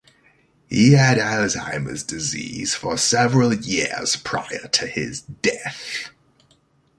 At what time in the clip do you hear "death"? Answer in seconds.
5.21-6.09